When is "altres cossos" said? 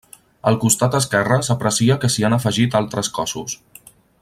2.83-3.57